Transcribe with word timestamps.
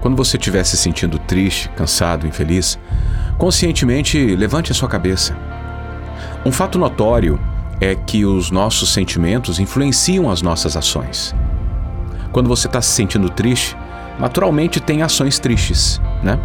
Quando 0.00 0.16
você 0.16 0.36
estiver 0.36 0.64
se 0.64 0.76
sentindo 0.76 1.18
triste, 1.18 1.68
cansado, 1.70 2.26
infeliz, 2.26 2.78
conscientemente 3.36 4.36
levante 4.36 4.70
a 4.72 4.74
sua 4.74 4.88
cabeça. 4.88 5.36
Um 6.44 6.52
fato 6.52 6.78
notório 6.78 7.38
é 7.80 7.94
que 7.94 8.24
os 8.24 8.50
nossos 8.50 8.92
sentimentos 8.92 9.58
influenciam 9.58 10.30
as 10.30 10.42
nossas 10.42 10.76
ações. 10.76 11.34
Quando 12.32 12.48
você 12.48 12.66
está 12.66 12.80
se 12.80 12.90
sentindo 12.90 13.28
triste, 13.28 13.76
naturalmente 14.18 14.80
tem 14.80 15.02
ações 15.02 15.38
tristes, 15.38 16.00
né? 16.22 16.38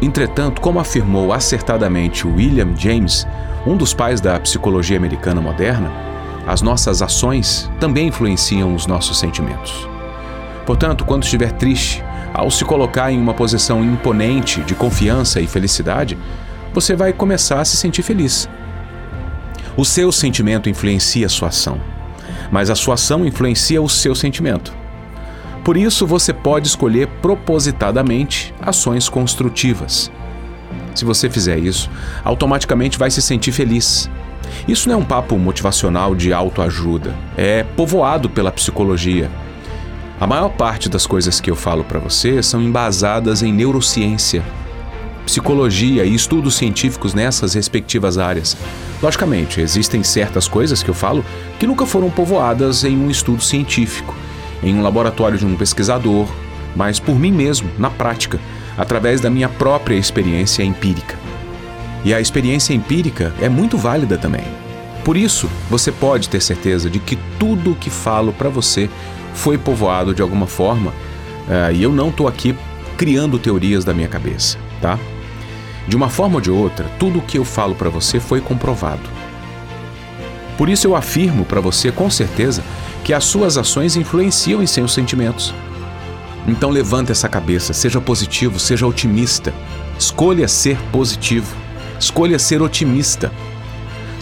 Entretanto, 0.00 0.60
como 0.60 0.80
afirmou 0.80 1.32
acertadamente 1.32 2.26
William 2.26 2.74
James, 2.76 3.26
um 3.66 3.76
dos 3.76 3.94
pais 3.94 4.20
da 4.20 4.38
psicologia 4.40 4.96
americana 4.96 5.40
moderna, 5.40 5.90
as 6.46 6.60
nossas 6.60 7.02
ações 7.02 7.70
também 7.78 8.08
influenciam 8.08 8.74
os 8.74 8.86
nossos 8.86 9.18
sentimentos. 9.18 9.88
Portanto, 10.66 11.04
quando 11.04 11.22
estiver 11.22 11.52
triste, 11.52 12.02
ao 12.32 12.50
se 12.50 12.64
colocar 12.64 13.12
em 13.12 13.20
uma 13.20 13.34
posição 13.34 13.84
imponente 13.84 14.60
de 14.62 14.74
confiança 14.74 15.40
e 15.40 15.46
felicidade, 15.46 16.16
você 16.72 16.96
vai 16.96 17.12
começar 17.12 17.60
a 17.60 17.64
se 17.64 17.76
sentir 17.76 18.02
feliz. 18.02 18.48
O 19.76 19.84
seu 19.84 20.10
sentimento 20.10 20.68
influencia 20.68 21.26
a 21.26 21.30
sua 21.30 21.48
ação, 21.48 21.80
mas 22.50 22.70
a 22.70 22.74
sua 22.74 22.94
ação 22.94 23.26
influencia 23.26 23.80
o 23.80 23.88
seu 23.88 24.14
sentimento. 24.14 24.72
Por 25.64 25.76
isso, 25.76 26.06
você 26.06 26.32
pode 26.32 26.66
escolher 26.66 27.06
propositadamente 27.20 28.52
ações 28.60 29.08
construtivas. 29.08 30.10
Se 30.94 31.04
você 31.04 31.30
fizer 31.30 31.58
isso, 31.58 31.90
automaticamente 32.24 32.98
vai 32.98 33.10
se 33.10 33.22
sentir 33.22 33.52
feliz. 33.52 34.10
Isso 34.66 34.88
não 34.88 34.96
é 34.96 34.98
um 34.98 35.04
papo 35.04 35.38
motivacional 35.38 36.14
de 36.14 36.32
autoajuda, 36.32 37.14
é 37.36 37.62
povoado 37.62 38.28
pela 38.28 38.52
psicologia. 38.52 39.30
A 40.20 40.26
maior 40.26 40.50
parte 40.50 40.88
das 40.88 41.06
coisas 41.06 41.40
que 41.40 41.50
eu 41.50 41.56
falo 41.56 41.84
para 41.84 41.98
você 41.98 42.42
são 42.42 42.62
embasadas 42.62 43.42
em 43.42 43.52
neurociência, 43.52 44.42
psicologia 45.26 46.04
e 46.04 46.14
estudos 46.14 46.54
científicos 46.54 47.14
nessas 47.14 47.54
respectivas 47.54 48.18
áreas. 48.18 48.56
Logicamente, 49.02 49.60
existem 49.60 50.02
certas 50.02 50.46
coisas 50.46 50.82
que 50.82 50.90
eu 50.90 50.94
falo 50.94 51.24
que 51.58 51.66
nunca 51.66 51.86
foram 51.86 52.10
povoadas 52.10 52.84
em 52.84 52.96
um 52.96 53.10
estudo 53.10 53.42
científico 53.42 54.14
em 54.62 54.74
um 54.74 54.82
laboratório 54.82 55.36
de 55.36 55.44
um 55.44 55.56
pesquisador, 55.56 56.26
mas 56.76 57.00
por 57.00 57.18
mim 57.18 57.32
mesmo, 57.32 57.68
na 57.78 57.90
prática, 57.90 58.38
através 58.78 59.20
da 59.20 59.28
minha 59.28 59.48
própria 59.48 59.96
experiência 59.96 60.62
empírica. 60.62 61.16
E 62.04 62.14
a 62.14 62.20
experiência 62.20 62.72
empírica 62.72 63.34
é 63.40 63.48
muito 63.48 63.76
válida 63.76 64.16
também. 64.16 64.44
Por 65.04 65.16
isso, 65.16 65.48
você 65.68 65.90
pode 65.90 66.28
ter 66.28 66.40
certeza 66.40 66.88
de 66.88 66.98
que 66.98 67.16
tudo 67.38 67.72
o 67.72 67.74
que 67.74 67.90
falo 67.90 68.32
para 68.32 68.48
você 68.48 68.88
foi 69.34 69.58
povoado 69.58 70.14
de 70.14 70.22
alguma 70.22 70.46
forma, 70.46 70.90
uh, 70.90 71.72
e 71.74 71.82
eu 71.82 71.90
não 71.90 72.08
estou 72.08 72.28
aqui 72.28 72.54
criando 72.96 73.38
teorias 73.38 73.84
da 73.84 73.92
minha 73.92 74.08
cabeça, 74.08 74.58
tá? 74.80 74.98
De 75.88 75.96
uma 75.96 76.08
forma 76.08 76.36
ou 76.36 76.40
de 76.40 76.50
outra, 76.50 76.88
tudo 76.98 77.18
o 77.18 77.22
que 77.22 77.38
eu 77.38 77.44
falo 77.44 77.74
para 77.74 77.90
você 77.90 78.20
foi 78.20 78.40
comprovado. 78.40 79.08
Por 80.56 80.68
isso 80.68 80.86
eu 80.86 80.94
afirmo 80.94 81.44
para 81.44 81.60
você 81.60 81.90
com 81.90 82.08
certeza 82.08 82.62
que 83.02 83.12
as 83.12 83.24
suas 83.24 83.58
ações 83.58 83.96
influenciam 83.96 84.62
em 84.62 84.66
seus 84.66 84.94
sentimentos. 84.94 85.52
Então 86.46 86.70
levante 86.70 87.10
essa 87.10 87.28
cabeça, 87.28 87.72
seja 87.72 88.00
positivo, 88.00 88.60
seja 88.60 88.86
otimista. 88.86 89.52
Escolha 89.98 90.46
ser 90.46 90.76
positivo. 90.92 91.54
Escolha 91.98 92.38
ser 92.38 92.62
otimista. 92.62 93.32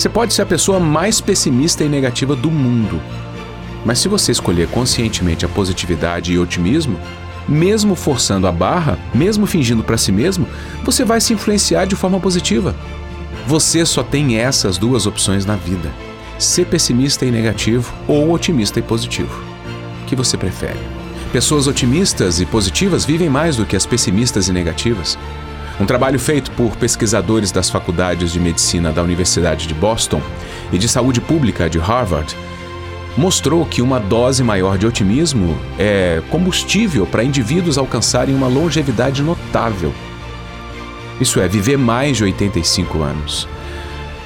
Você 0.00 0.08
pode 0.08 0.32
ser 0.32 0.40
a 0.40 0.46
pessoa 0.46 0.80
mais 0.80 1.20
pessimista 1.20 1.84
e 1.84 1.88
negativa 1.88 2.34
do 2.34 2.50
mundo. 2.50 2.98
Mas 3.84 3.98
se 3.98 4.08
você 4.08 4.32
escolher 4.32 4.66
conscientemente 4.68 5.44
a 5.44 5.48
positividade 5.50 6.32
e 6.32 6.38
otimismo, 6.38 6.98
mesmo 7.46 7.94
forçando 7.94 8.46
a 8.46 8.52
barra, 8.52 8.98
mesmo 9.14 9.44
fingindo 9.44 9.84
para 9.84 9.98
si 9.98 10.10
mesmo, 10.10 10.48
você 10.82 11.04
vai 11.04 11.20
se 11.20 11.34
influenciar 11.34 11.84
de 11.84 11.96
forma 11.96 12.18
positiva. 12.18 12.74
Você 13.46 13.84
só 13.84 14.02
tem 14.02 14.38
essas 14.38 14.78
duas 14.78 15.04
opções 15.04 15.44
na 15.44 15.56
vida 15.56 15.92
ser 16.38 16.64
pessimista 16.64 17.26
e 17.26 17.30
negativo 17.30 17.92
ou 18.08 18.32
otimista 18.32 18.78
e 18.78 18.82
positivo? 18.82 19.38
O 20.02 20.06
que 20.06 20.16
você 20.16 20.38
prefere? 20.38 20.78
Pessoas 21.30 21.66
otimistas 21.66 22.40
e 22.40 22.46
positivas 22.46 23.04
vivem 23.04 23.28
mais 23.28 23.54
do 23.54 23.66
que 23.66 23.76
as 23.76 23.84
pessimistas 23.84 24.48
e 24.48 24.52
negativas. 24.52 25.18
Um 25.80 25.86
trabalho 25.86 26.20
feito 26.20 26.50
por 26.50 26.76
pesquisadores 26.76 27.50
das 27.50 27.70
faculdades 27.70 28.30
de 28.30 28.38
medicina 28.38 28.92
da 28.92 29.02
Universidade 29.02 29.66
de 29.66 29.72
Boston 29.72 30.20
e 30.70 30.76
de 30.76 30.86
saúde 30.86 31.22
pública 31.22 31.70
de 31.70 31.78
Harvard 31.78 32.36
mostrou 33.16 33.64
que 33.64 33.80
uma 33.80 33.98
dose 33.98 34.44
maior 34.44 34.76
de 34.76 34.86
otimismo 34.86 35.58
é 35.78 36.22
combustível 36.28 37.06
para 37.06 37.24
indivíduos 37.24 37.78
alcançarem 37.78 38.34
uma 38.34 38.46
longevidade 38.46 39.22
notável. 39.22 39.92
Isso 41.18 41.40
é, 41.40 41.48
viver 41.48 41.78
mais 41.78 42.18
de 42.18 42.24
85 42.24 43.02
anos. 43.02 43.48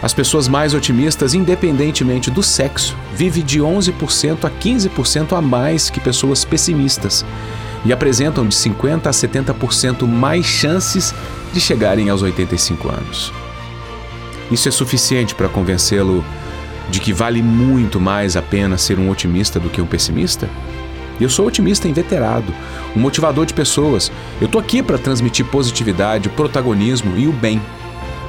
As 0.03 0.13
pessoas 0.13 0.49
mais 0.49 0.75
otimistas, 0.75 1.35
independentemente 1.35 2.33
do 2.33 2.43
sexo, 2.43 2.97
vivem 3.15 3.45
de 3.45 3.61
11% 3.61 4.45
a 4.45 4.51
15% 4.51 5.39
a 5.39 5.41
mais 5.41 5.89
que 5.89 6.01
pessoas 6.01 6.45
pessimistas 6.45 7.25
e 7.85 7.93
apresentam 7.93 8.47
de 8.47 8.55
50% 8.55 9.07
a 9.07 9.11
70% 9.11 10.07
mais 10.07 10.47
chances 10.47 11.15
de 11.53 11.61
chegarem 11.61 12.09
aos 12.09 12.23
85 12.23 12.89
anos. 12.89 13.33
Isso 14.51 14.69
é 14.69 14.73
suficiente 14.73 15.35
para 15.35 15.49
convencê-lo 15.49 16.25
de 16.91 17.01
que 17.01 17.13
vale 17.13 17.43
muito 17.43 18.01
mais 18.01 18.37
a 18.37 18.43
pena 18.43 18.77
ser 18.77 18.99
um 18.99 19.11
otimista 19.11 19.59
do 19.59 19.71
que 19.71 19.81
um 19.81 19.87
pessimista? 19.87 20.49
Eu 21.21 21.31
sou 21.31 21.47
otimista 21.47 21.89
inveterado, 21.89 22.53
um 22.95 23.01
motivador 23.01 23.47
de 23.47 23.55
pessoas. 23.55 24.11
Eu 24.41 24.49
tô 24.49 24.59
aqui 24.59 24.83
para 24.83 24.99
transmitir 24.99 25.47
positividade, 25.47 26.29
protagonismo 26.29 27.17
e 27.17 27.29
o 27.29 27.33
bem. 27.33 27.63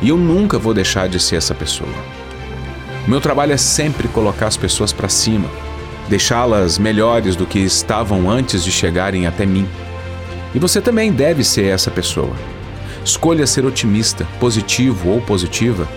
E 0.02 0.10
eu 0.10 0.18
nunca 0.18 0.60
vou 0.60 0.74
deixar 0.74 1.10
de 1.10 1.20
ser 1.20 1.38
essa 1.38 1.56
pessoa. 1.56 1.90
O 3.06 3.10
meu 3.10 3.20
trabalho 3.20 3.54
é 3.54 3.58
sempre 3.58 4.08
colocar 4.08 4.48
as 4.48 4.58
pessoas 4.58 4.94
para 4.94 5.10
cima, 5.10 5.50
deixá-las 6.08 6.78
melhores 6.78 7.36
do 7.36 7.46
que 7.46 7.60
estavam 7.60 8.30
antes 8.30 8.64
de 8.64 8.72
chegarem 8.72 9.28
até 9.28 9.46
mim. 9.46 9.68
E 10.54 10.60
você 10.60 10.80
também 10.80 11.12
deve 11.12 11.44
ser 11.44 11.66
essa 11.66 11.92
pessoa. 11.92 12.34
Escolha 13.04 13.46
ser 13.46 13.66
otimista, 13.66 14.26
positivo 14.40 15.10
ou 15.10 15.22
positiva 15.22 15.88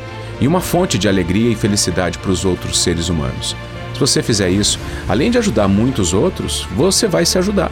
e 0.41 0.47
uma 0.47 0.61
fonte 0.61 0.99
de 0.99 1.09
alegria 1.09 1.51
e 1.51 1.57
felicidade 1.57 2.19
para 2.19 2.31
os 2.31 2.45
outros 2.45 2.81
seres 2.83 3.09
humanos. 3.09 3.57
Se 3.95 4.01
você 4.01 4.23
fizer 4.23 4.51
isso, 4.51 4.79
além 5.09 5.31
de 5.31 5.39
ajudar 5.39 5.67
muitos 5.67 6.13
outros, 6.13 6.69
você 6.77 7.09
vai 7.09 7.27
se 7.27 7.39
ajudar, 7.39 7.71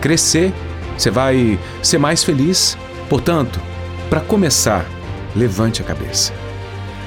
crescer, 0.00 0.52
você 0.96 1.10
vai 1.10 1.58
ser 1.82 1.98
mais 1.98 2.24
feliz. 2.24 2.76
Portanto, 3.08 3.60
para 4.10 4.20
começar, 4.20 4.84
levante 5.36 5.80
a 5.80 5.84
cabeça. 5.84 6.32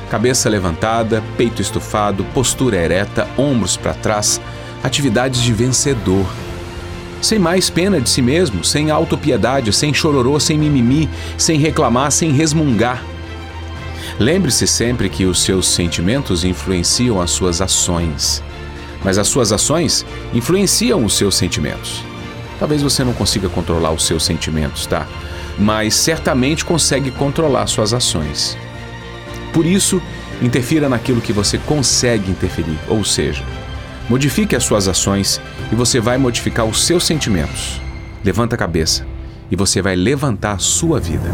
Cabeça 0.10 0.50
levantada, 0.50 1.22
peito 1.38 1.62
estufado, 1.62 2.24
postura 2.34 2.78
ereta, 2.78 3.28
ombros 3.38 3.76
para 3.76 3.94
trás, 3.94 4.40
atividades 4.84 5.42
de 5.42 5.54
vencedor. 5.54 6.26
Sem 7.22 7.38
mais 7.38 7.70
pena 7.70 8.02
de 8.02 8.10
si 8.10 8.22
mesmo, 8.22 8.64
sem 8.64 8.90
autopiedade, 8.90 9.72
sem 9.72 9.94
chororô, 9.94 10.40
sem 10.40 10.58
mimimi, 10.58 11.10
sem 11.38 11.60
reclamar, 11.60 12.12
sem 12.12 12.32
resmungar. 12.32 13.04
Lembre-se 14.20 14.66
sempre 14.66 15.10
que 15.10 15.26
os 15.26 15.42
seus 15.42 15.68
sentimentos 15.68 16.44
influenciam 16.44 17.22
as 17.22 17.32
suas 17.32 17.62
ações, 17.62 18.44
mas 19.04 19.18
as 19.18 19.28
suas 19.28 19.52
ações 19.52 20.06
influenciam 20.34 21.06
os 21.06 21.16
seus 21.16 21.36
sentimentos. 21.36 22.04
Talvez 22.60 22.82
você 22.82 23.04
não 23.04 23.14
consiga 23.14 23.50
controlar 23.50 23.92
os 23.92 24.06
seus 24.06 24.24
sentimentos, 24.24 24.86
tá? 24.86 25.08
mas 25.58 25.94
certamente 25.94 26.66
consegue 26.66 27.12
controlar 27.12 27.68
suas 27.68 27.94
ações. 27.94 28.58
Por 29.54 29.66
isso, 29.66 30.02
interfira 30.42 30.90
naquilo 30.90 31.22
que 31.22 31.34
você 31.34 31.58
consegue 31.58 32.32
interferir, 32.32 32.80
ou 32.88 33.04
seja, 33.04 33.44
modifique 34.12 34.58
as 34.58 34.66
suas 34.66 34.90
ações 34.90 35.40
e 35.72 35.76
você 35.76 36.02
vai 36.02 36.18
modificar 36.18 36.66
os 36.66 36.86
seus 36.86 37.06
sentimentos. 37.06 37.82
Levanta 38.26 38.56
a 38.56 38.58
cabeça 38.58 39.08
e 39.50 39.56
você 39.56 39.82
vai 39.82 39.96
levantar 39.96 40.52
a 40.52 40.58
sua 40.58 41.00
vida. 41.00 41.32